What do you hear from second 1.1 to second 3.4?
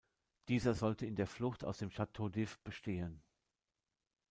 der Flucht aus dem Château d’If bestehen.